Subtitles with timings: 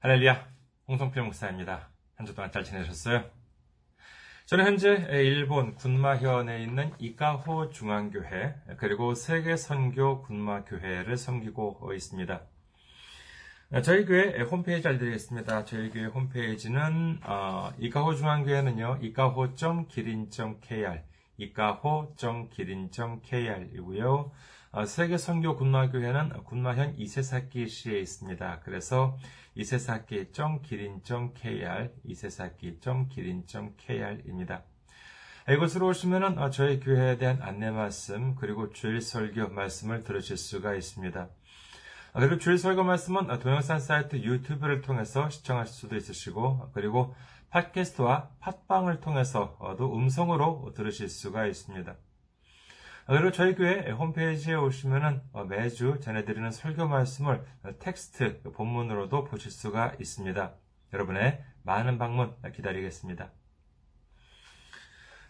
[0.00, 0.46] 할렐루야,
[0.88, 1.88] 홍성필 목사입니다.
[2.16, 3.24] 한 주 동안 잘 지내셨어요?
[4.46, 12.40] 저는 현재 일본 군마현에 있는 이카호 중앙교회 그리고 세계 선교 군마교회를 섬기고 있습니다.
[13.82, 15.64] 저희 교회 홈페이지 알려드리겠습니다.
[15.64, 21.02] 저희 교회 홈페이지는 어, 이카호 중앙교회는요, 이카호.기린.kr,
[21.38, 24.30] 이카호.기린.kr이고요.
[24.72, 28.60] 어, 세계 선교 군마교회는 군마현 이세사키시에 있습니다.
[28.64, 29.16] 그래서
[29.54, 34.64] 이세사키.기린.kr, 이세사키.기린.kr입니다.
[35.48, 41.22] 이곳으로 오시면 어, 저희 교회에 대한 안내 말씀 그리고 주일 설교 말씀을 들으실 수가 있습니다.
[41.22, 47.14] 어, 그리고 주일 설교 말씀은 동영상 사이트 유튜브를 통해서 시청하실 수도 있으시고 그리고
[47.50, 51.96] 팟캐스트와 팟빵을 통해서도 음성으로 들으실 수가 있습니다.
[53.06, 57.44] 그리고 저희 교회 홈페이지에 오시면은 매주 전해드리는 설교 말씀을
[57.78, 60.54] 텍스트 본문으로도 보실 수가 있습니다.
[60.92, 63.30] 여러분의 많은 방문 기다리겠습니다.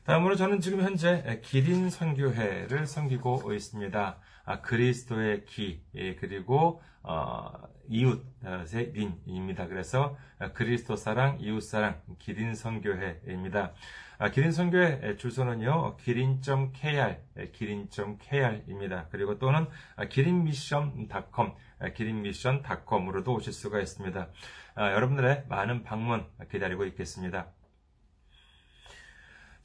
[0.06, 4.18] 다음으로 저는 지금 현재 기린 선교회를 섬기고 있습니다.
[4.44, 7.50] 아, 그리스도의 기 예, 그리고 어,
[7.88, 9.66] 이웃의 린입니다.
[9.66, 10.16] 그래서
[10.54, 13.72] 그리스도 사랑, 이웃 사랑, 기린 선교회입니다.
[14.18, 17.16] 아, 기린 선교회 주소는요, 기린.kr,
[17.52, 19.08] 기린.kr입니다.
[19.10, 19.66] 그리고 또는
[20.08, 21.52] 기린미션.com,
[21.94, 24.28] 기린미션.com으로도 오실 수가 있습니다.
[24.77, 27.55] 아, 여러분들의 많은 방문 기다리고 있겠습니다.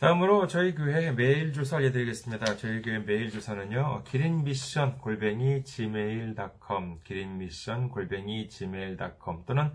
[0.01, 2.57] 다음으로 저희 교회 메일 주소 알려드리겠습니다.
[2.57, 9.71] 저희 교회 메일 주소는요, 기린미션 골뱅이 gmail.com, 기린미션 골뱅이 gmail.com 또는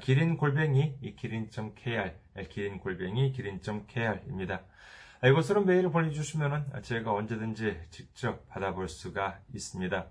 [0.00, 2.12] 기린 골뱅이 기린.kr,
[2.48, 4.62] 기린 골뱅이 기린.kr입니다.
[5.24, 10.08] 이곳으로 메일을 보내주시면 제가 언제든지 직접 받아볼 수가 있습니다.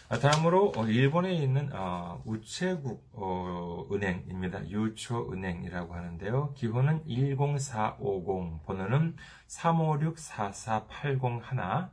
[0.09, 4.71] 아, 다음으로 어, 일본에 있는 어, 우체국 어, 은행입니다.
[4.71, 6.55] 유초은행이라고 하는데요.
[6.55, 9.17] 기호는 10450, 번호는
[9.49, 11.91] 356-44801,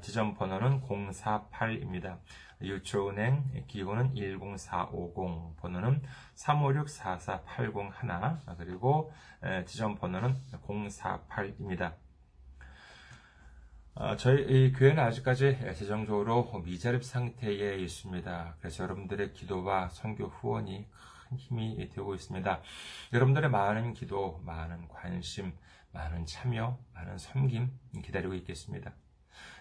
[0.00, 2.18] 지점 번호는 048입니다.
[2.62, 6.02] 유초은행 기호는 10450, 번호는
[6.34, 9.12] 356-44801, 그리고
[9.66, 10.36] 지점 번호는
[10.66, 11.94] 048입니다.
[13.96, 18.56] 아, 저희 교회는 아직까지 재정적으로 미자립 상태에 있습니다.
[18.58, 20.88] 그래서 여러분들의 기도와 선교 후원이
[21.28, 22.60] 큰 힘이 되고 있습니다.
[23.12, 25.52] 여러분들의 많은 기도, 많은 관심,
[25.92, 27.70] 많은 참여, 많은 섬김
[28.02, 28.92] 기다리고 있겠습니다.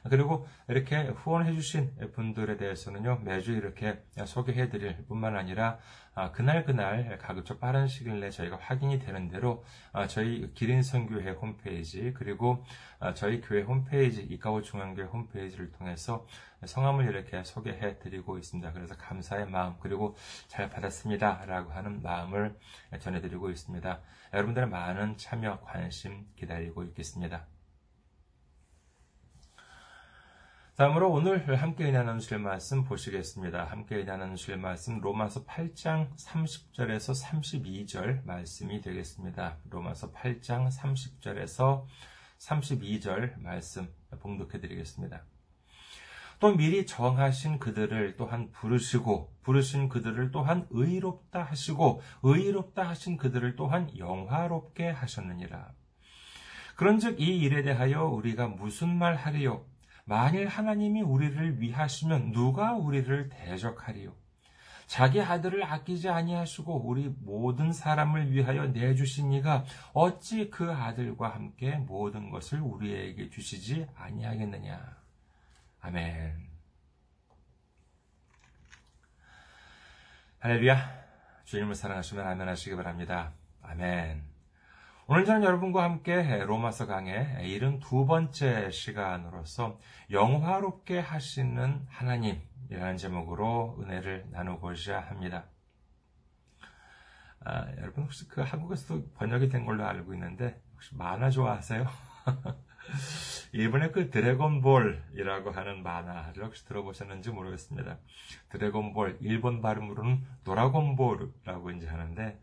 [0.10, 5.80] 그리고 이렇게 후원해주신 분들에 대해서는요, 매주 이렇게 소개해드릴 뿐만 아니라,
[6.16, 12.14] 아, 그날 그날 가급적 빠른 시일 내에 저희가 확인이 되는 대로 아, 저희 기린선교회 홈페이지,
[12.14, 12.64] 그리고
[13.00, 16.28] 아, 저희 교회 홈페이지, 이카오 중앙교회 홈페이지를 통해서
[16.64, 18.72] 성함을 이렇게 소개해 드리고 있습니다.
[18.74, 20.16] 그래서 감사의 마음, 그리고
[20.48, 21.46] 잘 받았습니다.
[21.46, 22.58] 라고 하는 마음을
[23.00, 24.02] 전해드리고 있습니다.
[24.34, 27.48] 여러분들의 많은 참여, 관심 기다리고 있겠습니다.
[30.75, 33.66] 다음으로 오늘 함께 나누실 말씀 보시겠습니다.
[33.66, 37.14] 함께 나누실 말씀 로마서 8장 30절에서
[37.86, 39.60] 32절 말씀이 되겠습니다.
[39.70, 41.86] 로마서 8장 30절에서
[42.40, 43.88] 32절 말씀
[44.20, 45.24] 봉독해 드리겠습니다.
[46.40, 53.96] 또 미리 정하신 그들을 또한 부르시고 부르신 그들을 또한 의롭다 하시고 의롭다 하신 그들을 또한
[53.96, 55.72] 영화롭게 하셨느니라.
[56.78, 59.72] 그런즉 이 일에 대하여 우리가 무슨 말 하리요?
[60.05, 64.13] 만일 하나님이 우리를 위하시면 누가 우리를 대적하리요?
[64.85, 69.63] 자기 아들을 아끼지 아니하시고 우리 모든 사람을 위하여 내주신 이가
[69.94, 74.97] 어찌 그 아들과 함께 모든 것을 우리에게 주시지 아니하겠느냐?
[75.81, 76.50] 아멘.
[80.39, 81.03] 할렐루야.
[81.45, 83.33] 주님을 사랑하시면 아멘 하시기 바랍니다.
[83.61, 84.32] 아멘.
[85.05, 89.77] 오늘 저는 여러분과 함께 로마서 강의 72번째 시간으로서
[90.09, 95.44] 영화롭게 하시는 하나님이라는 제목으로 은혜를 나누고자 합니다.
[97.41, 101.85] 아, 여러분 혹시 그 한국에서도 번역이 된 걸로 알고 있는데 혹시 만화 좋아하세요?
[103.51, 107.97] 일본의 그 드래곤볼이라고 하는 만화를 혹시 들어보셨는지 모르겠습니다.
[108.50, 112.39] 드래곤볼, 일본 발음으로는 도라곤볼이라고 이제 하는데,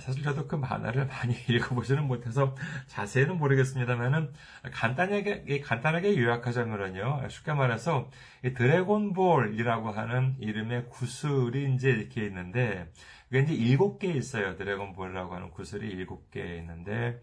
[0.00, 2.54] 사실 저도 그 만화를 많이 읽어보지는 못해서
[2.86, 4.32] 자세히는 모르겠습니다만은
[4.72, 7.28] 간단하게, 간단하게 요약하자면요.
[7.28, 8.10] 쉽게 말해서
[8.42, 12.90] 드래곤볼이라고 하는 이름의 구슬이 이제 이렇게 있는데,
[13.28, 14.56] 그게 이제 일곱 개 있어요.
[14.56, 17.20] 드래곤볼이라고 하는 구슬이 일곱 개 있는데,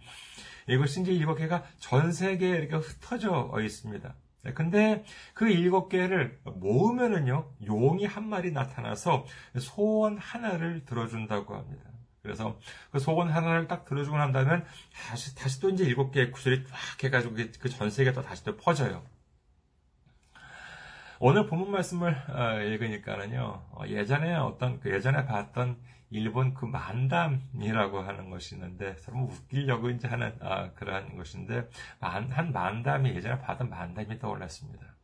[0.68, 4.16] 이것이 이제 일곱 개가 전 세계에 이렇게 흩어져 있습니다.
[4.44, 5.04] 네, 근데
[5.34, 9.26] 그 일곱 개를 모으면은요, 용이 한 마리 나타나서
[9.60, 11.97] 소원 하나를 들어준다고 합니다.
[12.28, 12.60] 그래서
[12.92, 14.64] 그 소원 하나를 딱 들어주고 난 다음에
[15.10, 18.58] 다시, 다시 또 이제 일곱 개의 구슬이 쫙 해가지고 그 전 세계에 또 다시 또
[18.58, 19.04] 퍼져요.
[21.20, 23.42] 오늘 본문 말씀을 어, 읽으니까는요,
[23.72, 25.78] 어, 예전에 어떤, 그 예전에 봤던
[26.12, 31.70] 일본 그 만담이라고 하는 것이 있는데 서로 웃기려고 이제 하는 아, 그러한 것인데
[32.00, 34.97] 만, 한 만담이 예전에 봤던 만담이 떠올랐습니다.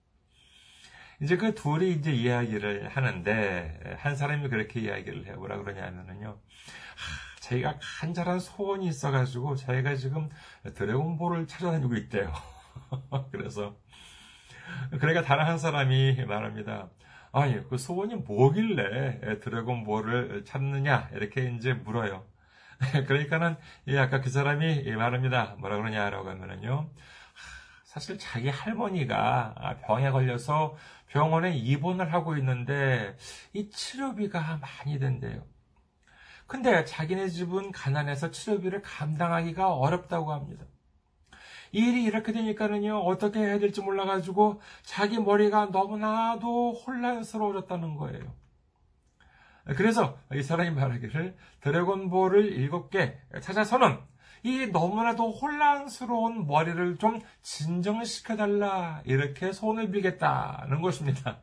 [1.23, 6.27] 이제 그 둘이 이제 이야기를 하는데 한 사람이 그렇게 이야기를 해 뭐라 그러냐면은요.
[6.27, 10.29] 하, 자기가 간절한 소원이 있어가지고 자기가 지금
[10.75, 12.33] 드래곤볼을 찾아다니고 있대요.
[13.31, 13.77] 그래서
[14.99, 16.89] 그러니까 다른 한 사람이 말합니다.
[17.31, 21.09] 아니, 그 소원이 뭐길래 드래곤볼을 찾느냐?
[21.13, 22.25] 이렇게 이제 물어요.
[23.07, 23.55] 그러니까는,
[23.97, 25.55] 아까 그 사람이 말합니다.
[25.59, 26.89] 뭐라 그러냐라고 하면은요.
[27.93, 30.75] 사실 자기 할머니가 병에 걸려서
[31.13, 33.15] 병원에 입원을 하고 있는데
[33.53, 35.45] 이 치료비가 많이 된대요.
[36.47, 40.65] 근데 자기네 집은 가난해서 치료비를 감당하기가 어렵다고 합니다.
[41.71, 48.33] 일이 이렇게 되니까는요, 어떻게 해야 될지 몰라가지고 자기 머리가 너무나도 혼란스러워졌다는 거예요.
[49.77, 53.99] 그래서 이 사람이 말하기를 드래곤볼을 일곱 개 찾아서는
[54.43, 61.41] 이 너무나도 혼란스러운 머리를 좀 진정시켜달라 이렇게 손을 빌겠다는 것입니다.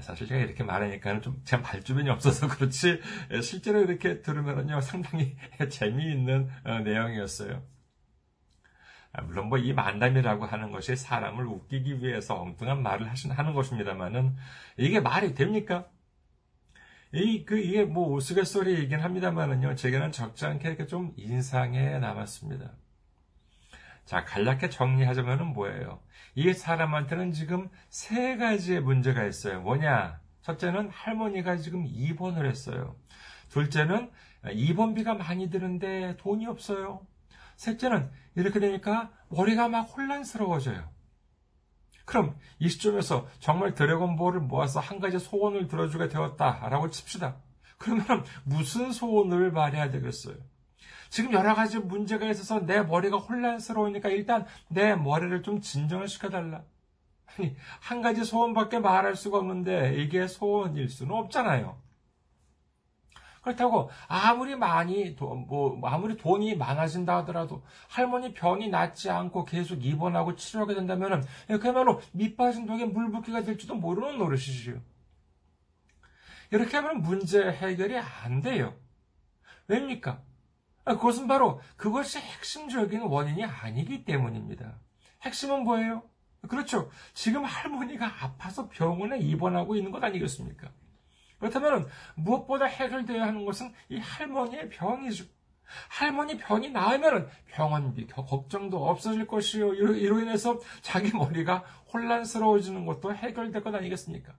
[0.00, 3.00] 사실 제가 이렇게 말하니까는 좀제 발주변이 없어서 그렇지
[3.42, 5.36] 실제로 이렇게 들으면은요 상당히
[5.68, 7.62] 재미있는 어, 내용이었어요.
[9.12, 14.36] 아, 물론 뭐 이 만담이라고 하는 것이 사람을 웃기기 위해서 엉뚱한 말을 하는 것입니다만은
[14.76, 15.86] 이게 말이 됩니까?
[17.12, 22.72] 이, 그, 이게 뭐 우스갯소리이긴 합니다만은요, 제게는 적지 않게 이렇게 좀 인상에 남았습니다.
[24.04, 26.00] 자, 간략하게 정리하자면은 뭐예요?
[26.34, 29.60] 이 사람한테는 지금 세 가지의 문제가 있어요.
[29.60, 30.20] 뭐냐?
[30.42, 32.96] 첫째는 할머니가 지금 입원을 했어요.
[33.50, 34.10] 둘째는
[34.52, 37.06] 입원비가 많이 드는데 돈이 없어요.
[37.56, 40.88] 셋째는 이렇게 되니까 머리가 막 혼란스러워져요.
[42.10, 47.36] 그럼 이 시점에서 정말 드래곤볼을 모아서 한 가지 소원을 들어주게 되었다라고 칩시다.
[47.78, 50.34] 그러면 무슨 소원을 말해야 되겠어요?
[51.08, 56.64] 지금 여러 가지 문제가 있어서 내 머리가 혼란스러우니까 일단 내 머리를 좀 진정을 시켜달라.
[57.26, 61.80] 아니, 한 가지 소원밖에 말할 수가 없는데 이게 소원일 수는 없잖아요.
[63.50, 70.74] 그렇다고 아무리 많이 뭐 아무리 돈이 많아진다 하더라도 할머니 병이 낫지 않고 계속 입원하고 치료하게
[70.74, 71.22] 된다면은
[71.60, 74.80] 그야말로 밑 빠진 독에 물 붓기가 될지도 모르는 노릇이지요.
[76.52, 78.74] 이렇게 하면 문제 해결이 안 돼요.
[79.68, 80.22] 왜입니까?
[80.84, 84.78] 아, 그것은 바로 그것이 핵심적인 원인이 아니기 때문입니다.
[85.22, 86.02] 핵심은 뭐예요?
[86.48, 86.90] 그렇죠.
[87.12, 90.72] 지금 할머니가 아파서 병원에 입원하고 있는 것 아니겠습니까?
[91.40, 95.24] 그렇다면 무엇보다 해결되어야 하는 것은 이 할머니의 병이죠.
[95.88, 99.74] 할머니 병이 나으면 병원비 걱정도 없어질 것이요.
[99.74, 104.34] 이로 인해서 자기 머리가 혼란스러워지는 것도 해결될 것 아니겠습니까?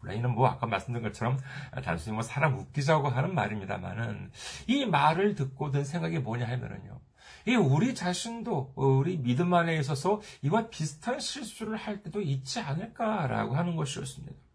[0.00, 1.38] 물론 이는 뭐 아까 말씀드린 것처럼
[1.84, 4.30] 단순히 뭐 사람 웃기자고 하는 말입니다만은
[4.68, 7.00] 이 말을 듣고 든 생각이 뭐냐 하면은요.
[7.46, 13.74] 이 우리 자신도 우리 믿음 안에 있어서 이와 비슷한 실수를 할 때도 있지 않을까라고 하는
[13.74, 14.47] 것이었습니다.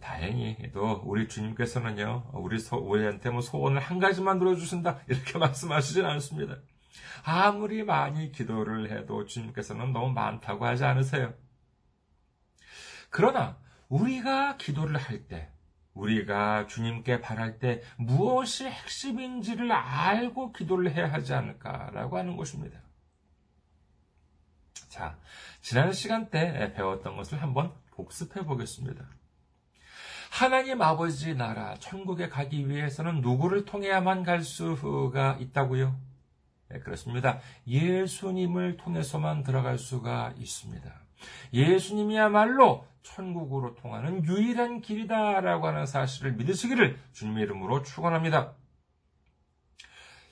[0.00, 6.56] 다행히 도 우리 주님께서는요, 우리 소, 우리한테 뭐 소원을 한 가지만 들어주신다 이렇게 말씀하시진 않습니다.
[7.24, 11.34] 아무리 많이 기도를 해도 주님께서는 너무 많다고 하지 않으세요.
[13.10, 15.50] 그러나 우리가 기도를 할 때,
[15.94, 22.80] 우리가 주님께 바랄 때 무엇이 핵심인지를 알고 기도를 해야 하지 않을까라고 하는 것입니다.
[24.88, 25.18] 자,
[25.62, 29.15] 지난 시간 때 배웠던 것을 한번 복습해 보겠습니다.
[30.36, 35.98] 하나님 아버지 나라 천국에 가기 위해서는 누구를 통해야만 갈 수가 있다고요?
[36.68, 37.40] 네, 그렇습니다.
[37.66, 40.92] 예수님을 통해서만 들어갈 수가 있습니다.
[41.54, 48.52] 예수님이야말로 천국으로 통하는 유일한 길이다라고 하는 사실을 믿으시기를 주님의 이름으로 축원합니다.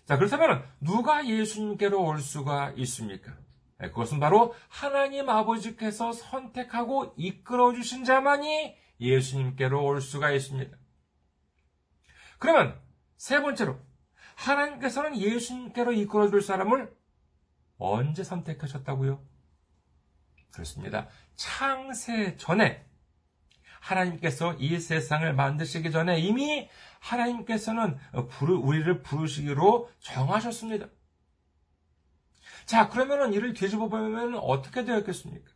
[0.04, 3.32] 자, 그렇다면 누가 예수님께로 올 수가 있습니까?
[3.78, 10.76] 네, 그것은 바로 하나님 아버지께서 선택하고 이끌어 주신 자만이 예수님께로 올 수가 있습니다.
[12.38, 12.80] 그러면
[13.16, 13.78] 세 번째로
[14.36, 16.94] 하나님께서는 예수님께로 이끌어 줄 사람을
[17.78, 19.24] 언제 선택하셨다고요?
[20.52, 21.08] 그렇습니다.
[21.36, 22.86] 창세 전에
[23.80, 26.68] 하나님께서 이 세상을 만드시기 전에 이미
[27.00, 27.98] 하나님께서는
[28.38, 30.88] 우리를 부르시기로 정하셨습니다.
[32.64, 35.53] 자, 그러면은 이를 뒤집어 보면 어떻게 되었겠습니까?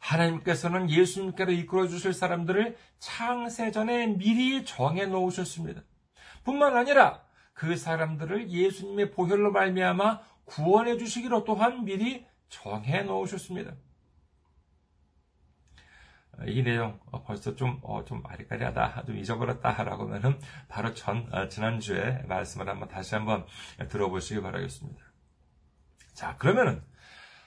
[0.00, 5.82] 하나님께서는 예수님께로 이끌어 주실 사람들을 창세 전에 미리 정해 놓으셨습니다.
[6.44, 13.74] 뿐만 아니라 그 사람들을 예수님의 보혈로 말미암아 구원해 주시기로 또한 미리 정해 놓으셨습니다.
[16.46, 20.38] 이 내용 어, 벌써 좀, 어, 좀 아리까리하다, 좀 잊어버렸다라고 하면은
[20.68, 23.44] 바로 전, 어, 지난주에 말씀을 한번 다시 한번
[23.88, 25.02] 들어보시기 바라겠습니다.
[26.14, 26.82] 자, 그러면은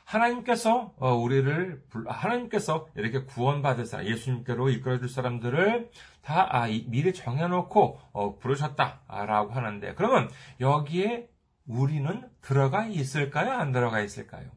[0.05, 5.89] 하나님께서 우리를 하나님께서 이렇게 구원받을 사람, 예수님께로 이끌어줄 사람들을
[6.21, 10.29] 다 아, 미리 정해놓고 부르셨다라고 하는데 그러면
[10.59, 11.29] 여기에
[11.65, 13.51] 우리는 들어가 있을까요?
[13.53, 14.51] 안 들어가 있을까요?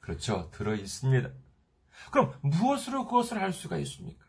[0.00, 0.50] 그렇죠.
[0.50, 1.30] 들어 있습니다.
[2.10, 4.23] 그럼 무엇으로 그것을 할 수가 있습니까?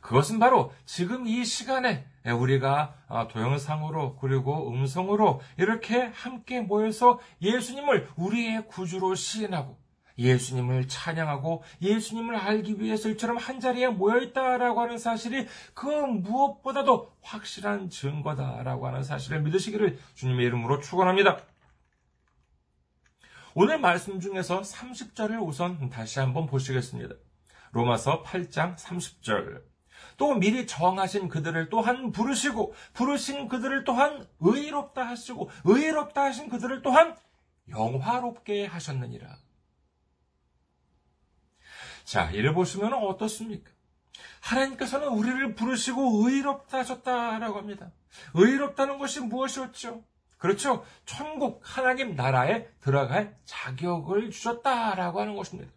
[0.00, 2.94] 그것은 바로 지금 이 시간에 우리가
[3.30, 9.78] 동영상으로 그리고 음성으로 이렇게 함께 모여서 예수님을 우리의 구주로 시인하고
[10.18, 17.88] 예수님을 찬양하고 예수님을 알기 위해서 이처럼 한 자리에 모여 있다라고 하는 사실이 그 무엇보다도 확실한
[17.88, 21.38] 증거다라고 하는 사실을 믿으시기를 주님의 이름으로 축원합니다.
[23.54, 27.14] 오늘 말씀 중에서 30절을 우선 다시 한번 보시겠습니다.
[27.72, 29.62] 로마서 8장 30절.
[30.18, 37.16] 또 미리 정하신 그들을 또한 부르시고 부르신 그들을 또한 의롭다 하시고 의롭다 하신 그들을 또한
[37.70, 39.36] 영화롭게 하셨느니라.
[42.04, 43.70] 자, 이를 보시면 어떻습니까?
[44.40, 47.92] 하나님께서는 우리를 부르시고 의롭다 하셨다라고 합니다.
[48.34, 50.02] 의롭다는 것이 무엇이었죠?
[50.36, 50.84] 그렇죠.
[51.04, 55.70] 천국 하나님 나라에 들어갈 자격을 주셨다라고 하는 것입니다.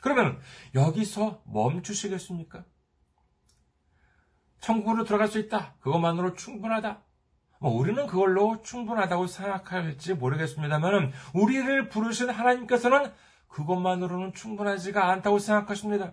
[0.00, 0.40] 그러면
[0.74, 2.64] 여기서 멈추시겠습니까?
[4.60, 5.74] 천국으로 들어갈 수 있다.
[5.80, 7.02] 그것만으로 충분하다.
[7.60, 13.12] 뭐 우리는 그걸로 충분하다고 생각할지 모르겠습니다만 우리를 부르신 하나님께서는
[13.48, 16.12] 그것만으로는 충분하지가 않다고 생각하십니다.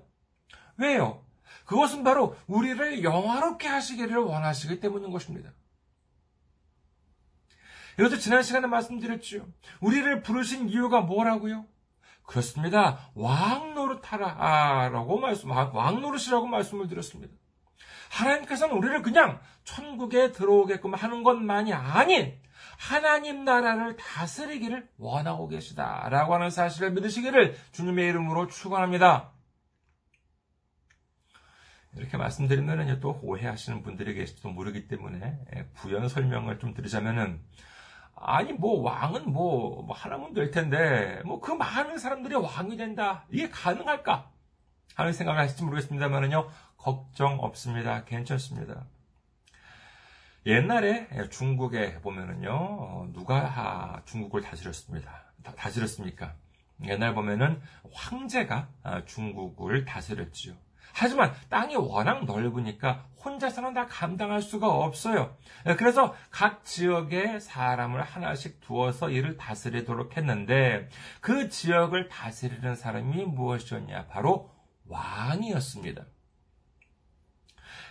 [0.78, 1.26] 왜요?
[1.66, 5.52] 그것은 바로 우리를 영화롭게 하시기를 원하시기 때문인 것입니다.
[8.00, 9.48] 이것도 지난 시간에 말씀드렸죠.
[9.82, 11.66] 우리를 부르신 이유가 뭐라고요?
[12.28, 13.00] 그렇습니다.
[13.16, 14.90] 왕 노릇하라.
[14.90, 17.34] 라고 말씀, 왕 노릇이라고 말씀을 드렸습니다.
[18.12, 22.40] 하나님께서는 우리를 그냥 천국에 들어오게끔 하는 것만이 아닌
[22.78, 26.08] 하나님 나라를 다스리기를 원하고 계시다.
[26.10, 29.32] 라고 하는 사실을 믿으시기를 주님의 이름으로 축원합니다.
[31.96, 35.40] 이렇게 말씀드리면 또 오해하시는 분들이 계실지도 모르기 때문에
[35.76, 37.42] 부연 설명을 좀 드리자면은
[38.20, 43.26] 아니 뭐 왕은 뭐, 뭐 하나면 될 텐데 뭐 그 많은 사람들이 왕이 된다.
[43.30, 44.32] 이게 가능할까?
[44.96, 48.04] 하는 생각을 하실지 모르겠습니다만은요 걱정 없습니다.
[48.06, 48.86] 괜찮습니다.
[50.46, 55.24] 옛날에 중국에 보면은요 어, 누가 중국을 다스렸습니다.
[55.56, 56.36] 다스렸습니까?
[56.86, 57.62] 옛날 보면은
[57.94, 60.54] 황제가 아, 중국을 다스렸지요
[61.00, 65.36] 하지만 땅이 워낙 넓으니까 혼자서는 다 감당할 수가 없어요.
[65.68, 70.90] 예, 그래서 각 지역에 사람을 하나씩 두어서 이를 다스리도록 했는데
[71.22, 74.08] 그 지역을 다스리는 사람이 무엇이었냐?
[74.08, 74.50] 바로
[74.88, 76.04] 왕이었습니다.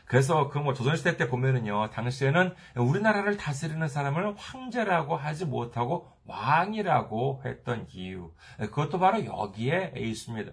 [0.07, 7.87] 그래서 그 뭐 조선시대 때 보면은요, 당시에는 우리나라를 다스리는 사람을 황제라고 하지 못하고 왕이라고 했던
[7.93, 8.33] 이유.
[8.59, 10.53] 그것도 바로 여기에 있습니다.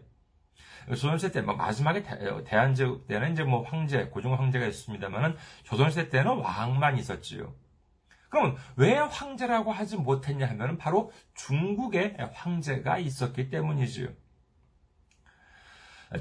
[0.89, 6.37] 조선시대 때 뭐 마지막에 대 한제 때는 이제 뭐 황제, 고종 황제가 있습니다만은 조선시대 때는
[6.37, 7.53] 왕만 있었지요.
[8.29, 14.07] 그럼 왜 황제라고 하지 못했냐 하면은 바로 중국에 황제가 있었기 때문이지요.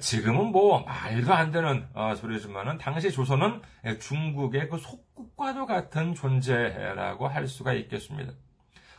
[0.01, 3.61] 지금은 뭐 말도 안 되는 어, 소리지만은 당시 조선은
[4.01, 8.33] 중국의 그 속국과도 같은 존재라고 할 수가 있겠습니다.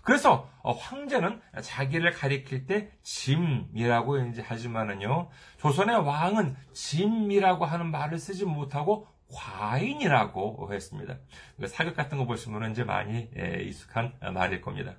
[0.03, 8.45] 그래서 어, 황제는 자기를 가리킬 때 짐이라고 이제 하지만은요 조선의 왕은 짐이라고 하는 말을 쓰지
[8.45, 11.17] 못하고 과인이라고 했습니다.
[11.67, 14.95] 사극 같은 거 보시면 이제 많이 예, 익숙한 말일 겁니다.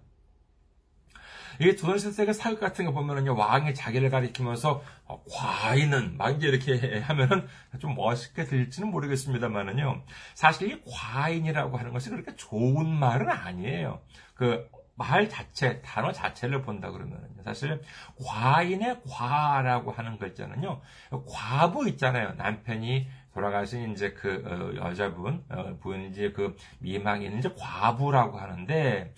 [1.61, 7.47] 이게 조선시대 사극 같은 거 보면은요, 왕이 자기를 가리키면서, 어, 과인은, 막 이제 이렇게 하면은
[7.79, 10.03] 좀 멋있게 들릴지는 모르겠습니다만은요,
[10.35, 14.01] 사실 이 과인이라고 하는 것이 그렇게 좋은 말은 아니에요.
[14.35, 17.81] 그, 말 자체, 단어 자체를 본다 그러면 사실
[18.25, 20.81] 과인의 과라고 하는 글자는요,
[21.29, 22.35] 과부 있잖아요.
[22.35, 29.13] 남편이 돌아가신 이제 그 어, 여자분, 어, 부인 이제 그 미망인 이제 과부라고 하는데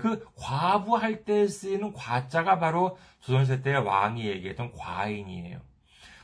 [0.00, 5.60] 그 과부 할 때 쓰이는 과자가 바로 조선시대 때 왕이 얘기했던 과인이에요.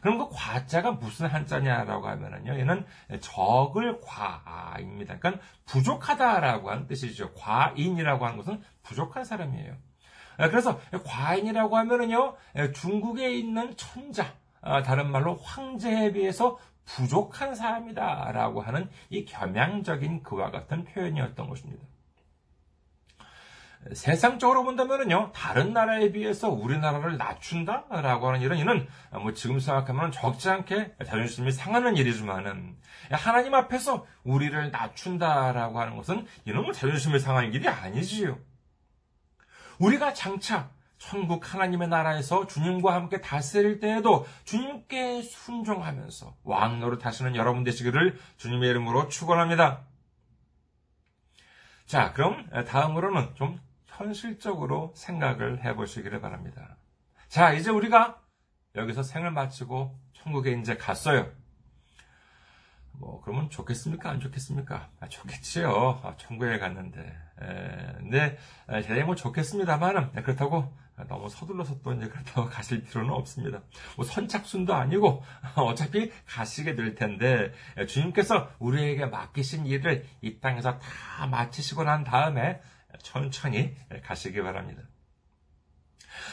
[0.06, 2.86] 그럼 그 과자가 무슨 한자냐라고 하면은요, 얘는
[3.20, 5.18] 적을 과입니다.
[5.18, 7.34] 그러니까 부족하다라고 하는 뜻이죠.
[7.34, 9.74] 과인이라고 하는 것은 부족한 사람이에요.
[10.36, 12.36] 그래서 과인이라고 하면은요,
[12.76, 20.84] 중국에 있는 천자, 아, 다른 말로 황제에 비해서 부족한 사람이다라고 하는 이 겸양적인 그와 같은
[20.84, 21.84] 표현이었던 것입니다.
[23.94, 30.96] 세상적으로 본다면요, 다른 나라에 비해서 우리나라를 낮춘다라고 하는 일은 이는 뭐 지금 생각하면 적지 않게
[31.04, 32.76] 자존심이 상하는 일이지만은
[33.10, 38.38] 하나님 앞에서 우리를 낮춘다라고 하는 것은 이는 뭐 자존심이 상하는 일이 아니지요.
[39.78, 47.64] 우리가 장차 천국 하나님의 나라에서 주님과 함께 다스릴 때에도 주님께 순종하면서 왕 노릇 하시는 여러분
[47.64, 49.82] 되시기를 주님의 이름으로 축원합니다.
[51.84, 53.60] 자, 그럼 다음으로는 좀
[53.96, 56.76] 현실적으로 생각을 해 보시기를 바랍니다.
[57.28, 58.20] 자, 이제 우리가
[58.74, 61.30] 여기서 생을 마치고 천국에 이제 갔어요.
[62.98, 64.10] 뭐, 그러면 좋겠습니까?
[64.10, 64.90] 안 좋겠습니까?
[65.00, 66.00] 아, 좋겠지요.
[66.02, 67.00] 아, 천국에 갔는데.
[67.00, 70.74] 에, 근데, 대단히 뭐 좋겠습니다만은, 그렇다고
[71.08, 73.62] 너무 서둘러서 또 이제 그렇다고 가실 필요는 없습니다.
[73.96, 75.22] 뭐 선착순도 아니고,
[75.56, 77.52] 어차피 가시게 될 텐데,
[77.86, 82.62] 주님께서 우리에게 맡기신 일을 이 땅에서 다 마치시고 난 다음에
[82.98, 84.82] 천천히 가시기 바랍니다.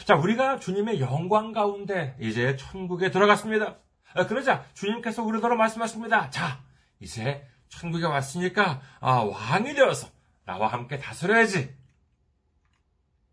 [0.06, 3.78] 자, 우리가 주님의 영광 가운데 이제 천국에 들어갔습니다.
[4.13, 6.30] 아, 그러자 주님께서 우리더러 말씀하십니다.
[6.30, 6.63] 자,
[6.99, 10.10] 이제 천국에 왔으니까 아, 왕이 되어서
[10.45, 11.76] 나와 함께 다스려야지.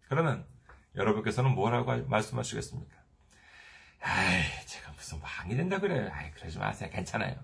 [0.08, 0.46] 그러면
[0.96, 2.96] 여러분께서는 뭐라고 말씀하시겠습니까?
[4.02, 4.42] 아이,
[5.00, 6.10] 무슨 왕이 된다 그래요.
[6.12, 6.90] 아이, 그러지 마세요.
[6.92, 7.34] 괜찮아요.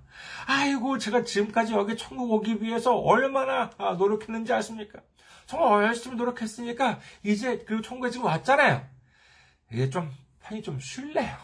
[0.47, 5.01] 아이고, 제가 지금까지 여기 천국 오기 위해서 얼마나 아, 노력했는지 아십니까?
[5.47, 8.87] 정말 열심히 노력했으니까, 이제, 그리고 천국에 지금 왔잖아요.
[9.73, 11.35] 이게 좀, 편히 좀 쉴래요.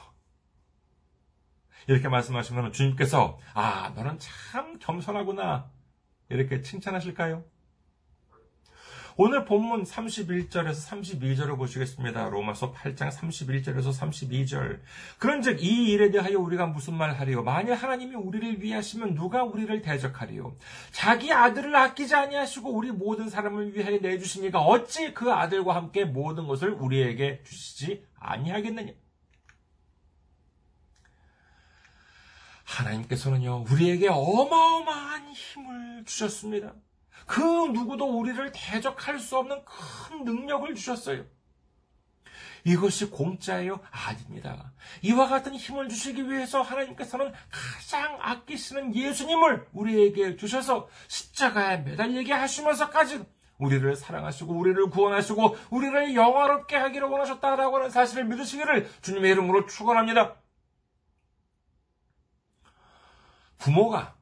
[1.87, 5.71] 이렇게 말씀하시면 주님께서, 아, 너는 참 겸손하구나.
[6.29, 7.43] 이렇게 칭찬하실까요?
[9.17, 12.31] 오늘 본문 31절에서 32절을 보시겠습니다.
[12.31, 14.81] 로마서 8장 31절에서 32절.
[15.19, 17.43] 그런즉 이 일에 대하여 우리가 무슨 말 하리요?
[17.43, 20.57] 만일 하나님이 우리를 위하시면 누가 우리를 대적하리요?
[20.93, 26.71] 자기 아들을 아끼지 아니하시고 우리 모든 사람을 위하여 내주시니까 어찌 그 아들과 함께 모든 것을
[26.71, 28.93] 우리에게 주시지 아니하겠느냐?
[32.65, 36.73] 하나님께서는요, 우리에게 어마어마한 힘을 주셨습니다.
[37.27, 41.25] 그 누구도 우리를 대적할 수 없는 큰 능력을 주셨어요.
[42.65, 43.81] 이것이 공짜예요?
[43.91, 44.73] 아닙니다.
[45.03, 53.25] 이와 같은 힘을 주시기 위해서 하나님께서는 가장 아끼시는 예수님을 우리에게 주셔서 십자가에 매달리게 하시면서까지
[53.59, 60.37] 우리를 사랑하시고 우리를 구원하시고 우리를 영화롭게 하기를 원하셨다라고 하는 사실을 믿으시기를 주님의 이름으로 축원합니다.
[63.59, 64.17] 부모가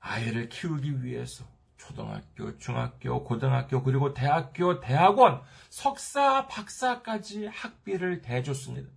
[0.00, 1.44] 아이를 키우기 위해서
[1.86, 8.88] 초등학교, 중학교, 고등학교, 그리고 대학교, 대학원, 석사, 박사까지 학비를 대줬습니다.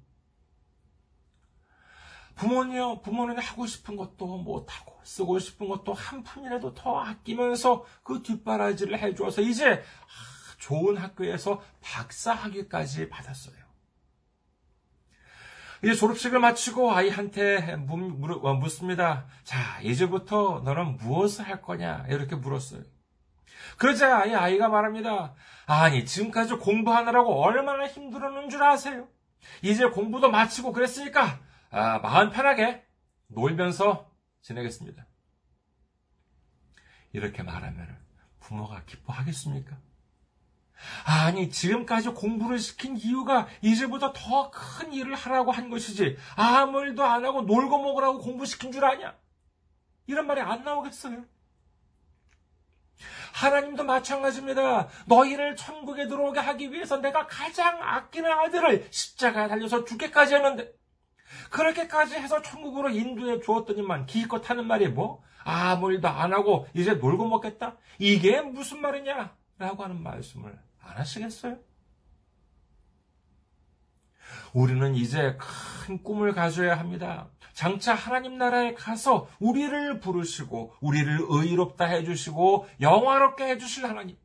[2.35, 8.99] 부모님, 부모는 하고 싶은 것도 못하고, 쓰고 싶은 것도 한 푼이라도 더 아끼면서 그 뒷바라지를
[8.99, 9.83] 해주어서 이제
[10.59, 13.64] 좋은 학교에서 박사 학위까지 받았어요.
[15.85, 17.77] 이제 졸업식을 마치고 아이한테
[18.41, 19.27] 어, 묻습니다.
[19.43, 22.07] 자, 이제부터 너는 무엇을 할 거냐?
[22.09, 22.81] 이렇게 물었어요.
[23.77, 25.35] 그러자 아이 아이가 말합니다.
[25.67, 29.07] 아니, 지금까지 공부하느라고 얼마나 힘들었는 줄 아세요?
[29.61, 32.83] 이제 공부도 마치고 그랬으니까, 아, 마음 편하게
[33.27, 34.09] 놀면서
[34.41, 35.05] 지내겠습니다.
[37.13, 37.95] 이렇게 말하면
[38.39, 39.77] 부모가 기뻐하겠습니까?
[41.05, 47.41] 아니, 지금까지 공부를 시킨 이유가 이제부터 더큰 일을 하라고 한 것이지, 아무 일도 안 하고
[47.41, 49.15] 놀고 먹으라고 공부시킨 줄 아냐?
[50.07, 51.25] 이런 말이 안 나오겠어요?
[53.33, 54.87] 하나님도 마찬가지입니다.
[55.07, 60.71] 너희를 천국에 들어오게 하기 위해서 내가 가장 아끼는 아들을 십자가에 달려서 죽게까지 했는데,
[61.49, 65.23] 그렇게까지 해서 천국으로 인도해 주었더니만 기껏 하는 말이 뭐?
[65.43, 67.77] 아무 일도 안 하고 이제 놀고 먹겠다?
[67.99, 69.35] 이게 무슨 말이냐?
[69.57, 71.57] 라고 하는 말씀을 안 하시겠어요?
[74.53, 75.37] 우리는 이제
[75.85, 77.29] 큰 꿈을 가져야 합니다.
[77.53, 84.17] 장차 하나님 나라에 가서 우리를 부르시고, 우리를 의롭다 해주시고, 영화롭게 해주실 하나님,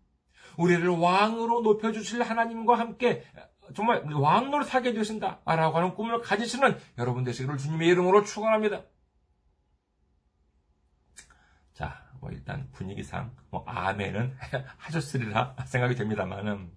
[0.57, 3.25] 우리를 왕으로 높여주실 하나님과 함께
[3.75, 5.41] 정말 왕노릇 하게 되신다.
[5.45, 8.83] 라고 하는 꿈을 가지시는 여러분 되시기를 주님의 이름으로 축원합니다.
[11.73, 14.37] 자, 뭐 일단 분위기상 뭐 아멘은
[14.79, 16.71] 하셨으리라 생각이 됩니다만은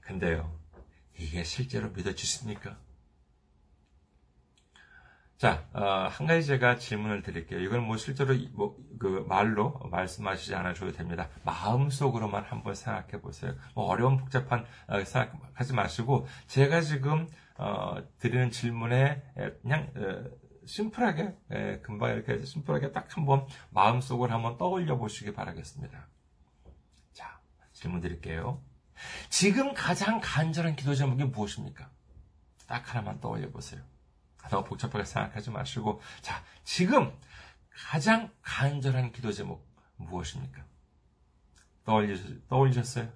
[0.00, 0.56] 근데요.
[1.18, 2.76] 이게 실제로 믿어지십니까?
[5.38, 7.60] 자, 어, 한 가지 제가 질문을 드릴게요.
[7.60, 11.28] 이건 뭐 실제로 뭐 그 말로 말씀하시지 않으셔도 됩니다.
[11.44, 13.54] 마음속으로만 한번 생각해 보세요.
[13.74, 19.22] 뭐 어려운 복잡한 어, 생각하지 마시고 제가 지금 어, 드리는 질문에
[19.62, 20.24] 그냥 어,
[20.66, 26.06] 심플하게 예, 금방 이렇게 심플하게 딱 한번 마음속으로 한번 떠올려 보시기 바라겠습니다.
[27.12, 27.40] 자,
[27.72, 28.62] 질문 드릴게요.
[29.30, 31.90] 지금 가장 간절한 기도 제목이 무엇입니까?
[32.66, 33.82] 딱 하나만 떠올려 보세요.
[34.50, 37.12] 너무 복잡하게 생각하지 마시고, 자, 지금
[37.70, 40.64] 가장 간절한 기도 제목 무엇입니까?
[41.84, 43.12] 떠올리셨, 떠올리셨어요?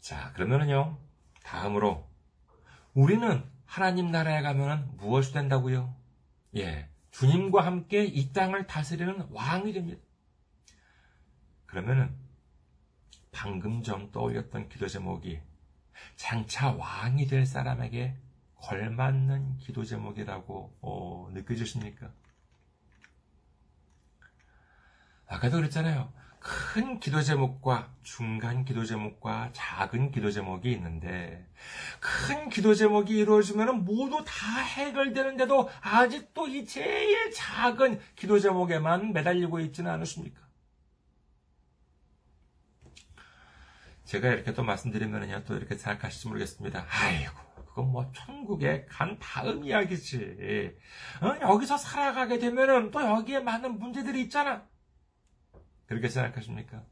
[0.00, 0.98] 자, 그러면은요,
[1.42, 2.08] 다음으로,
[2.94, 5.94] 우리는 하나님 나라에 가면 무엇이 된다고요?
[6.56, 10.00] 예, 주님과 함께 이 땅을 다스리는 왕이 됩니다.
[11.66, 12.16] 그러면은,
[13.30, 15.40] 방금 전 떠올렸던 기도 제목이
[16.16, 18.16] 장차 왕이 될 사람에게
[18.54, 22.10] 걸맞는 기도 제목이라고 어, 느껴지십니까?
[25.26, 26.10] 아까도 그랬잖아요.
[26.40, 31.46] 큰 기도 제목과 중간 기도 제목과 작은 기도 제목이 있는데
[32.00, 39.90] 큰 기도 제목이 이루어지면 모두 다 해결되는데도 아직도 이 제일 작은 기도 제목에만 매달리고 있지는
[39.90, 40.48] 않으십니까?
[44.04, 46.86] 제가 이렇게 또 말씀드리면요, 또 이렇게 생각하실지 모르겠습니다.
[46.88, 47.30] 아이고,
[47.66, 50.74] 그건 뭐 천국에 간 다음 이야기지.
[51.20, 51.36] 어?
[51.42, 54.66] 여기서 살아가게 되면은 또 여기에 많은 문제들이 있잖아.
[55.88, 56.82] 그렇게 생각하십니까?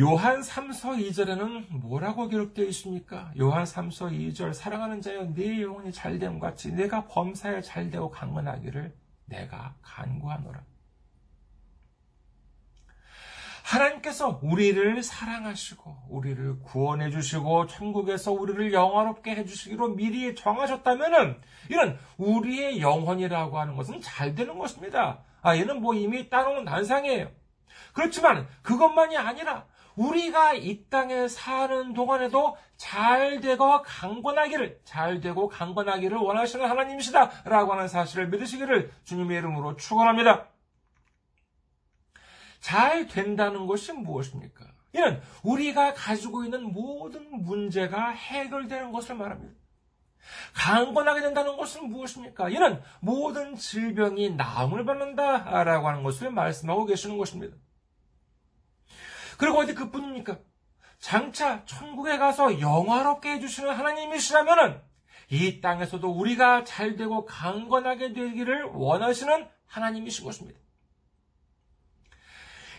[0.00, 3.30] 요한 3서 2절에는 뭐라고 기록되어 있습니까?
[3.38, 8.94] 요한 3서 2절 사랑하는 자여 네 영혼이 잘됨 같이 내가 범사에 잘되고 강건하기를
[9.26, 10.64] 내가 간구하노라.
[13.64, 22.80] 하나님께서 우리를 사랑하시고 우리를 구원해 주시고 천국에서 우리를 영화롭게 해 주시기로 미리 정하셨다면은 이런 우리의
[22.80, 25.22] 영혼이라고 하는 것은 잘 되는 것입니다.
[25.42, 27.30] 아, 얘는 뭐 이미 따놓은 난상이에요.
[27.92, 36.66] 그렇지만 그것만이 아니라 우리가 이 땅에 사는 동안에도 잘 되고 강건하기를, 잘 되고 강건하기를 원하시는
[36.66, 37.44] 하나님이시다.
[37.44, 40.48] 라고 하는 사실을 믿으시기를 주님의 이름으로 축원합니다.
[42.60, 44.64] 잘 된다는 것이 무엇입니까?
[44.94, 49.61] 이는 우리가 가지고 있는 모든 문제가 해결되는 것을 말합니다.
[50.54, 52.48] 강건하게 된다는 것은 무엇입니까?
[52.48, 57.56] 이는 모든 질병이 나음을 받는다라고 하는 것을 말씀하고 계시는 것입니다.
[59.38, 60.38] 그리고 어디 그뿐입니까?
[60.98, 64.80] 장차 천국에 가서 영화롭게 해주시는 하나님이시라면은
[65.30, 70.60] 이 땅에서도 우리가 잘 되고 강건하게 되기를 원하시는 하나님이신 것입니다.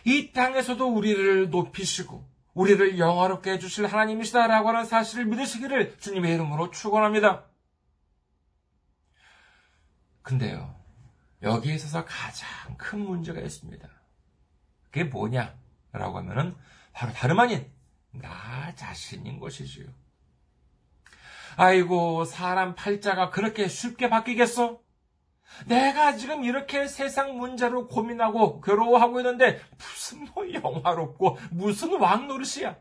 [0.05, 7.45] 이 땅에서도 우리를 높이시고 우리를 영화롭게 해주실 하나님이시다라고 하는 사실을 믿으시기를 주님의 이름으로 축원합니다.
[10.21, 10.75] 근데요,
[11.41, 13.89] 여기에 있어서 가장 큰 문제가 있습니다.
[14.85, 16.55] 그게 뭐냐라고 하면은
[16.93, 17.69] 바로 다름 아닌
[18.11, 19.87] 나 자신인 것이지요.
[21.55, 24.82] 아이고, 사람 팔자가 그렇게 쉽게 바뀌겠어?
[25.67, 32.77] 내가 지금 이렇게 세상 문제로 고민하고 괴로워하고 있는데 무슨 뭐 영화롭고 무슨 왕 노릇이야.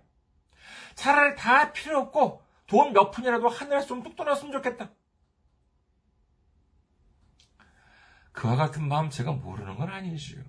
[0.95, 4.91] 차라리 다 필요 없고 돈 몇 푼이라도 하늘에서 좀뚝 떨어졌으면 좋겠다.
[8.33, 10.43] 그와 같은 마음 제가 모르는 건 아니지요.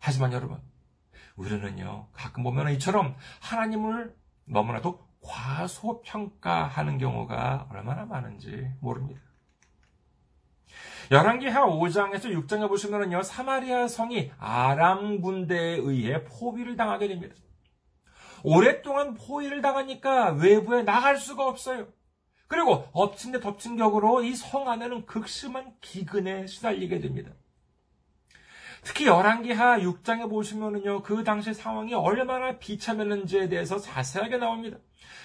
[0.00, 0.60] 하지만 여러분,
[1.36, 9.20] 우리는요, 가끔 보면 이처럼 하나님을 너무나도 과소평가하는 경우가 얼마나 많은지 모릅니다.
[11.10, 17.34] 열왕기하 5장에서 6장에 보시면요, 사마리아 성이 아람 군대에 의해 포위를 당하게 됩니다.
[18.42, 21.88] 오랫동안 포위를 당하니까 외부에 나갈 수가 없어요.
[22.46, 27.32] 그리고 엎친 데 덮친 격으로 이 성 안에는 극심한 기근에 시달리게 됩니다.
[28.84, 34.76] 특히 열왕기하 6장에 보시면은요, 그 당시 상황이 얼마나 비참했는지에 대해서 자세하게 나옵니다.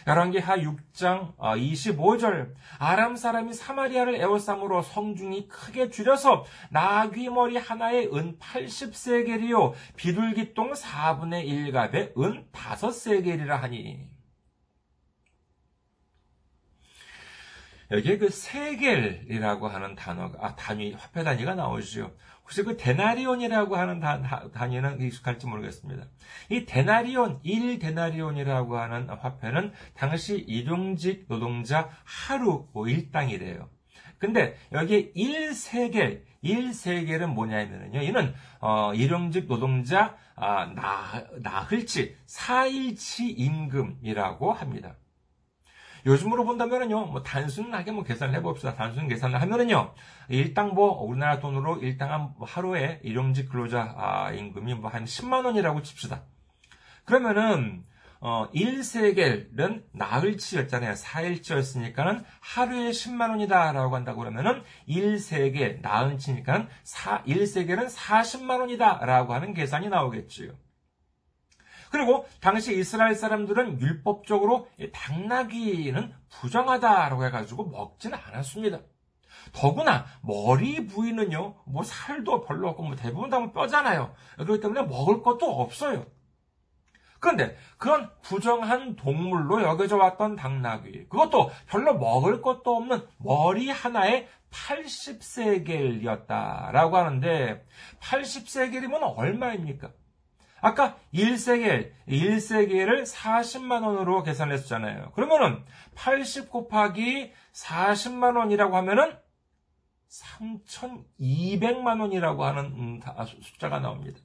[0.08, 9.74] 열왕기하 6장 25절 아람 사람이 사마리아를 에워싸므로 성중이 크게 줄여서 나귀 머리 하나에 은 80세겔이요
[9.98, 14.19] 비둘기 똥 4분의 1갑에 은 5세겔이라 하니
[17.91, 22.15] 여기에 그 세겔이라고 하는 단어가 아, 단위 화폐 단위가 나오죠.
[22.50, 26.06] 혹시 그 데나리온이라고 하는 단, 단위는 익숙할지 모르겠습니다.
[26.50, 33.70] 이 데나리온, 1데나리온이라고 하는 화폐는 당시 일용직 노동자 하루 뭐 일당이래요.
[34.18, 38.02] 근데 여기에 1세겔, 1세겔은 뭐냐면요.
[38.02, 44.96] 이는 어, 일용직 노동자 아, 나, 나흘치, 4일치 임금이라고 합니다.
[46.10, 48.74] 요즘으로 본다면은요, 뭐 단순하게 뭐 계산을 해봅시다.
[48.76, 49.93] 단순 계산을 하면은요,
[50.30, 55.82] 일당 뭐 우리나라 돈으로 일당 한 하루에 일용직 근로자 아, 임금이 뭐 한 10만 원이라고
[55.84, 56.24] 칩시다.
[57.06, 57.84] 그러면은
[58.22, 60.93] 어, 1세겔은 나흘치였잖아요.
[60.93, 70.52] 4일치였으니까는 하루에 10만 원이다라고 한다고 그러면은 1세겔 나흘치니까는 4, 1세겔은 40만 원이다라고 하는 계산이 나오겠지요.
[71.91, 78.80] 그리고 당시 이스라엘 사람들은 율법적으로 당나귀는 부정하다라고 해가지고 먹지는 않았습니다.
[79.54, 84.13] 더구나 머리 부위는요, 뭐 살도 별로 없고 뭐 대부분 다 뼈잖아요.
[84.38, 86.06] 그렇기 때문에 먹을 것도 없어요.
[87.19, 96.93] 그런데 그런 부정한 동물로 여겨져 왔던 당나귀, 그것도 별로 먹을 것도 없는 머리 하나에 80세겔이었다라고
[96.93, 97.65] 하는데
[97.99, 99.91] 80세겔이면 얼마입니까?
[100.62, 105.12] 아까 1세겔, 1세겔을 40만 원으로 계산했었잖아요.
[105.12, 105.63] 그러면은
[105.95, 109.17] 80 곱하기 40만 원이라고 하면은
[110.10, 113.00] 3,200만 원이라고 하는 음,
[113.41, 114.19] 숫자가 나옵니다.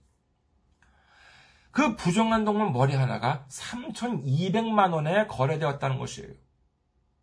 [1.70, 6.33] 그 부정한 동물 머리 하나가 3,200만 원에 거래되었다는 것이에요.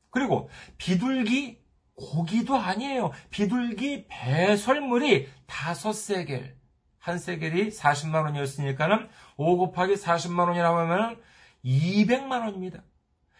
[0.09, 1.61] 그리고 비둘기
[1.95, 3.11] 고기도 아니에요.
[3.29, 6.60] 비둘기 배설물이 5세겔.
[7.01, 11.21] 한 세겔이 40만 원이었으니까는 5 곱하기 40만 원이라고 하면
[11.65, 12.83] 200만 원입니다.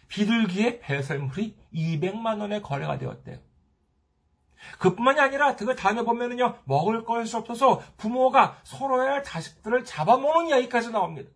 [0.08, 3.38] 비둘기의 배설물이 200만 원에 거래가 되었대요.
[4.80, 11.30] 그뿐만이 아니라 그 다음에 보면은요 먹을 것이 없어서 부모가 서로의 자식들을 잡아먹는 이야기까지 나옵니다.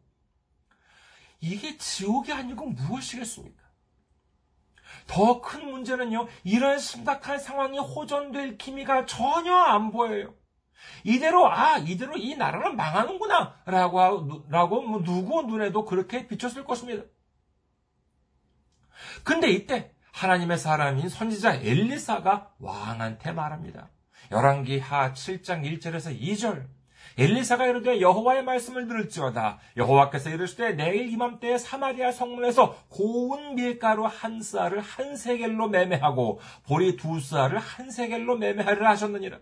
[1.40, 3.64] 이게 지옥이 아니고 무엇이겠습니까?
[5.08, 10.34] 더 큰 문제는요 이런 심각한 상황이 호전될 기미가 전혀 안 보여요.
[11.04, 17.04] 이대로 아 이대로 이 나라는 망하는구나 라고 라고 뭐 누구 눈에도 그렇게 비쳤을 것입니다.
[19.24, 23.90] 근데 이때 하나님의 사람인 선지자 엘리사가 왕한테 말합니다.
[24.32, 26.68] 열왕기 하 7장 1절에서 2절
[27.18, 34.82] 엘리사가 이르되 여호와의 말씀을 들을지어다 여호와께서 이르시되 내일 이맘때에 사마리아 성문에서 고운 밀가루 한 쌀을
[34.82, 39.40] 한 세겔로 매매하고 보리 두 쌀을 한 세겔로 매매하리라 하셨느니라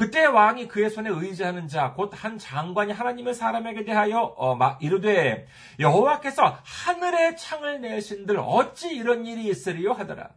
[0.00, 5.46] 그때 왕이 그의 손에 의지하는 자, 곧 한 장관이 하나님의 사람에게 대하여 어, 이르되
[5.78, 10.30] 여호와께서 하늘의 창을 내신들 어찌 이런 일이 있으리요 하더라.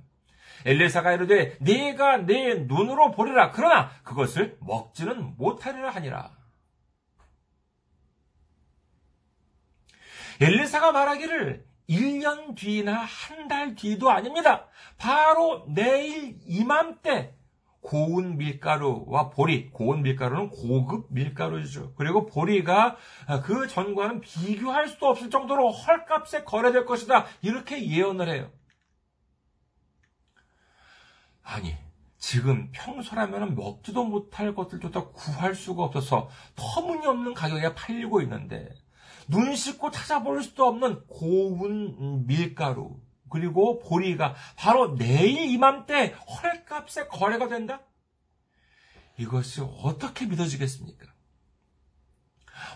[0.66, 6.32] 엘리사가 이르되 네가 내 눈으로 보리라 그러나 그것을 먹지는 못하리라 하니라.
[10.42, 14.68] 엘리사가 말하기를 1년 뒤나 한 달 뒤도 아닙니다.
[14.98, 17.34] 바로 내일 이맘때
[17.84, 21.94] 고운 밀가루와 보리, 고운 밀가루는 고급 밀가루죠.
[21.96, 22.96] 그리고 보리가
[23.44, 27.26] 그 전과는 비교할 수도 없을 정도로 헐값에 거래될 것이다.
[27.42, 28.50] 이렇게 예언을 해요.
[31.44, 31.76] 아니,
[32.18, 38.70] 지금 평소라면 먹지도 못할 것들조차 구할 수가 없어서 터무니없는 가격에 팔리고 있는데,
[39.28, 42.98] 눈 씻고 찾아볼 수도 없는 고운 밀가루,
[43.30, 47.82] 그리고 보리가 바로 내일 이맘때 헐값에 거래가 된다?
[49.18, 51.08] 이것이 어떻게 믿어지겠습니까?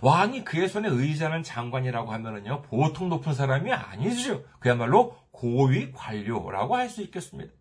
[0.01, 4.43] 왕이 그의 손에 의지하는 장관이라고 하면은요, 보통 높은 사람이 아니죠.
[4.59, 7.53] 그야말로 고위 관료라고 할 수 있겠습니다.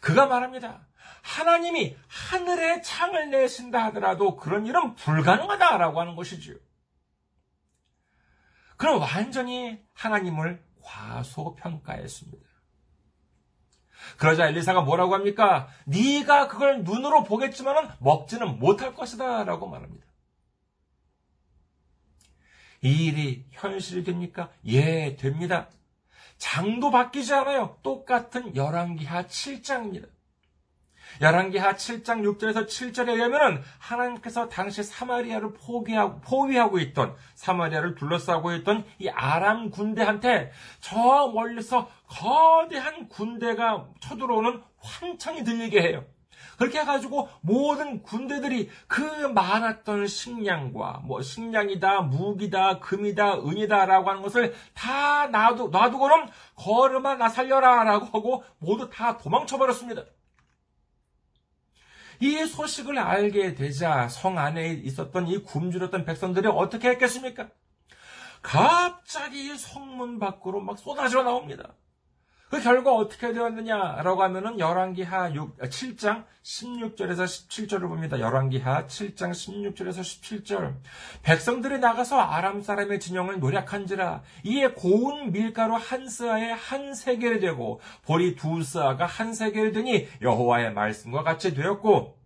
[0.00, 0.86] 그가 말합니다.
[1.22, 6.56] 하나님이 하늘에 창을 내신다 하더라도 그런 일은 불가능하다라고 하는 것이지요.
[8.76, 12.52] 그럼 완전히 하나님을 과소평가했습니다.
[14.18, 15.68] 그러자 엘리사가 뭐라고 합니까?
[15.86, 20.06] 네가 그걸 눈으로 보겠지만은 먹지는 못할 것이다 라고 말합니다.
[22.82, 24.50] 이 일이 현실이 됩니까?
[24.66, 25.68] 예, 됩니다.
[26.36, 27.78] 장도 바뀌지 않아요.
[27.82, 30.08] 똑같은 열왕기하 7장입니다.
[31.20, 39.08] 열왕기하 7장 6절에서 7절에 의하면 하나님께서 당시 사마리아를 포기하고 포위하고 있던 사마리아를 둘러싸고 있던 이
[39.08, 46.04] 아람 군대한테 저 멀리서 거대한 군대가 쳐들어오는 환청이 들리게 해요.
[46.58, 55.26] 그렇게 해가지고 모든 군대들이 그 많았던 식량과 뭐 식량이다, 무기다, 금이다, 은이다라고 하는 것을 다
[55.26, 60.04] 놔두, 놔두고는 걸음아 나 살려라라고 하고 모두 다 도망쳐버렸습니다.
[62.22, 67.48] 이 소식을 알게 되자 성 안에 있었던 이 굶주렸던 백성들이 어떻게 했겠습니까?
[68.40, 71.74] 갑자기 성문 밖으로 막 쏟아져 나옵니다.
[72.52, 78.20] 그 결과 어떻게 되었느냐라고 하면은 열왕기하 7장 16절에서 17절을 봅니다.
[78.20, 80.74] 열왕기하 7장 16절에서 17절.
[81.22, 88.36] 백성들이 나가서 아람 사람의 진영을 노력한지라 이에 고운 밀가루 한 스아에 한 세겔이 되고 보리
[88.36, 92.21] 두 스아가 한 세겔이 되니 여호와의 말씀과 같이 되었고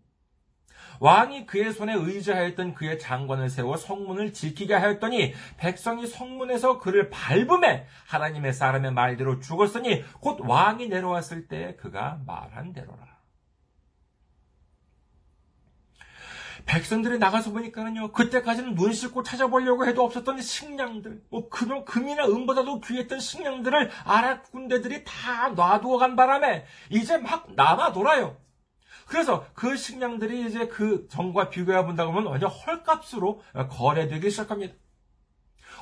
[1.00, 8.52] 왕이 그의 손에 의지하였던 그의 장관을 세워 성문을 지키게 하였더니 백성이 성문에서 그를 밟음에 하나님의
[8.52, 13.16] 사람의 말대로 죽었으니 곧 왕이 내려왔을 때 그가 말한 대로라.
[16.66, 23.20] 백성들이 나가서 보니까는요, 그때까지는 눈 씻고 찾아보려고 해도 없었던 식량들, 뭐, 금, 금이나 은보다도 귀했던
[23.20, 28.36] 식량들을 아랍 군대들이 다 놔두어 간 바람에, 이제 막 남아 돌아요.
[29.06, 34.74] 그래서 그 식량들이 이제 그 전과 비교해 본다고 하면 완전 헐값으로 거래되기 시작합니다.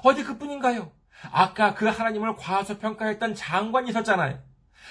[0.03, 0.93] 어디 그뿐인가요?
[1.33, 4.39] 아까 그 하나님을 과소평가했던 장관이 있었잖아요.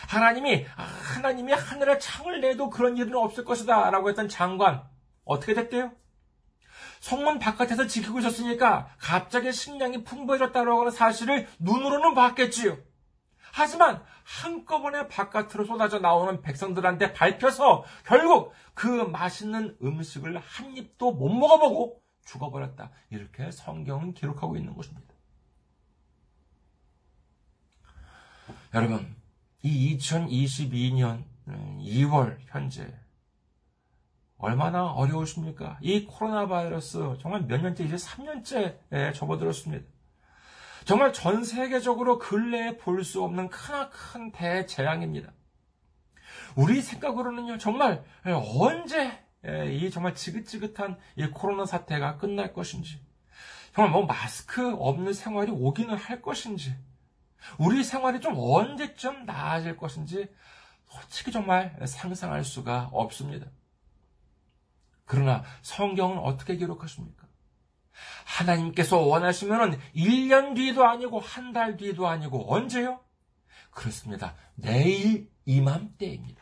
[0.08, 4.84] 하나님이 아, 하나님이 하늘에 창을 내도 그런 일은 없을 것이다라고 했던 장관
[5.24, 5.92] 어떻게 됐대요?
[7.00, 12.78] 성문 바깥에서 지키고 있었으니까 갑자기 식량이 풍부해졌다고 하는 사실을 눈으로는 봤겠지요.
[13.56, 22.02] 하지만 한꺼번에 바깥으로 쏟아져 나오는 백성들한테 밝혀서 결국 그 맛있는 음식을 한 입도 못 먹어보고
[22.26, 22.90] 죽어버렸다.
[23.12, 25.14] 이렇게 성경은 기록하고 있는 것입니다.
[28.74, 29.16] 여러분,
[29.62, 32.92] 이 2022년 2월 현재
[34.40, 35.78] 얼마나 어려우십니까?
[35.80, 39.93] 이 코로나 바이러스 정말 몇 년째 이제 3년째 접어들었습니다.
[40.86, 45.32] 정말 전 세계적으로 근래에 볼 수 없는 크나큰 대재앙입니다.
[46.56, 49.24] 우리 생각으로는요, 정말 언제
[49.72, 53.00] 이 정말 지긋지긋한 이 코로나 사태가 끝날 것인지,
[53.74, 56.76] 정말 뭐 마스크 없는 생활이 오기는 할 것인지,
[57.58, 60.30] 우리 생활이 좀 언제쯤 나아질 것인지,
[60.86, 63.48] 솔직히 정말 상상할 수가 없습니다.
[65.06, 67.23] 그러나 성경은 어떻게 기록하십니까?
[68.26, 73.00] 하나님께서 원하시면은 1년 뒤도 아니고 한 달 뒤도 아니고 언제요?
[73.72, 74.36] 그렇습니다.
[74.56, 76.42] 내일 이맘때입니다.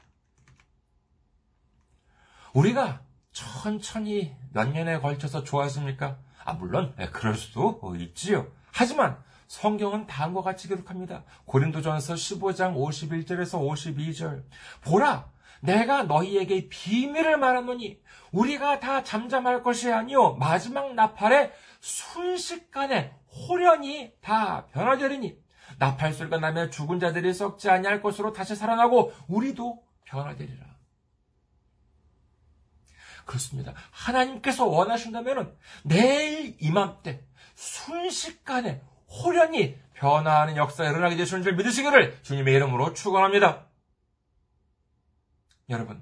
[2.53, 6.19] 우리가 천천히 몇 년에 걸쳐서 좋아집니까?
[6.43, 8.47] 아, 물론, 네, 그럴 수도 있지요.
[8.71, 11.23] 하지만 성경은 다음과 같이 기록합니다.
[11.45, 14.43] 고린도전서 15장 51절에서 52절.
[14.81, 15.29] 보라,
[15.62, 18.00] 내가 너희에게 비밀을 말하노니
[18.32, 25.38] 우리가 다 잠잠할 것이 아니요 마지막 나팔에 순식간에 호련히 다 변화되리니
[25.80, 30.71] 나팔 소리가 나면 죽은 자들이 썩지 아니할 것으로 다시 살아나고 우리도 변화되리라.
[33.26, 33.74] 그렇습니다.
[33.91, 37.24] 하나님께서 원하신다면 내일 이맘때
[37.56, 43.65] 순식간에 호련히 변화하는 역사가 일어나게 되시는 줄 믿으시기를 주님의 이름으로 축원합니다.
[45.72, 46.02] 여러분,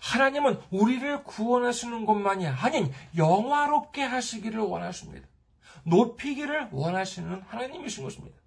[0.00, 5.26] 하나님은 우리를 구원하시는 것만이 아닌 영화롭게 하시기를 원하십니다.
[5.84, 8.38] 높이기를 원하시는 하나님이신 것입니다.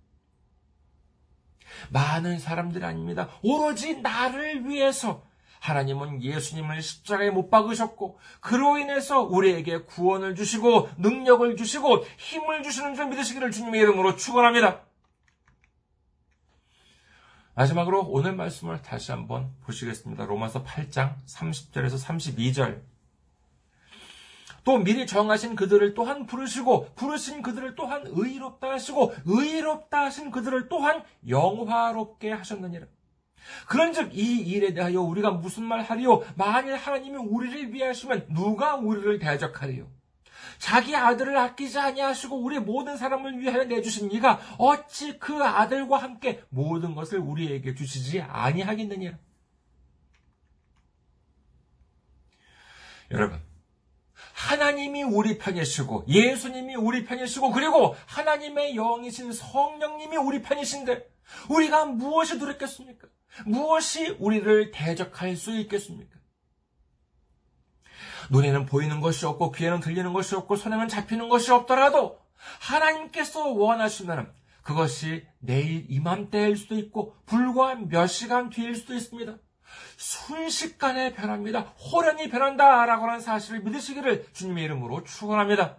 [1.90, 3.30] 많은 사람들이 아닙니다.
[3.44, 5.24] 오로지 나를 위해서
[5.60, 13.06] 하나님은 예수님을 십자가에 못 박으셨고 그로 인해서 우리에게 구원을 주시고 능력을 주시고 힘을 주시는 줄
[13.08, 14.82] 믿으시기를 주님의 이름으로 축원합니다.
[17.54, 20.26] 마지막으로 오늘 말씀을 다시 한번 보시겠습니다.
[20.26, 22.82] 로마서 8장 30절에서 32절.
[24.64, 31.04] 또 미리 정하신 그들을 또한 부르시고 부르신 그들을 또한 의롭다 하시고 의롭다 하신 그들을 또한
[31.28, 32.86] 영화롭게 하셨느니라.
[33.68, 36.24] 그런즉 이 일에 대하여 우리가 무슨 말 하리요?
[36.36, 39.88] 만일 하나님이 우리를 위하시면 누가 우리를 대적하리요?
[40.62, 43.64] 자기 아들을 아끼지 아니하시고 우리 모든 사람을 위하여
[44.12, 49.18] 이가 어찌 그 아들과 함께 모든 것을 우리에게 주시지 아니하겠느냐?
[53.10, 53.42] 여러분,
[54.34, 61.10] 하나님이 우리 편이시고 예수님이 우리 편이시고 그리고 하나님의 영이신 성령님이 우리 편이신데
[61.50, 63.08] 우리가 무엇이 두렵겠습니까?
[63.48, 66.21] 무엇이 우리를 대적할 수 있겠습니까?
[68.32, 72.20] 눈에는 보이는 것이 없고 귀에는 들리는 것이 없고 손에는 잡히는 것이 없더라도
[72.62, 79.38] 하나님께서 원하시면 그것이 내일 이맘때일 수도 있고 불과 몇 시간 뒤일 수도 있습니다.
[79.98, 81.62] 순식간에 변합니다.
[81.92, 85.78] 호련히 변한다라고 하는 사실을 믿으시기를 주님의 이름으로 축원합니다.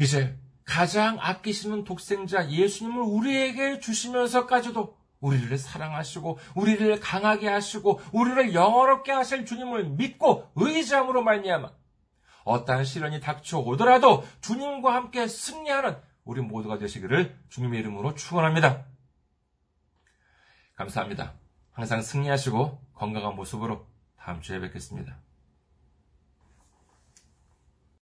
[0.00, 9.46] 이제 가장 아끼시는 독생자 예수님을 우리에게 주시면서까지도 우리를 사랑하시고 우리를 강하게 하시고 우리를 영어롭게 하실
[9.46, 11.70] 주님을 믿고 의지함으로 말미암아
[12.44, 18.84] 어떠한 시련이 닥쳐오더라도 주님과 함께 승리하는 우리 모두가 되시기를 주님의 이름으로 축원합니다.
[20.76, 21.32] 감사합니다.
[21.72, 23.86] 항상 승리하시고 건강한 모습으로
[24.18, 25.23] 다음 주에 뵙겠습니다.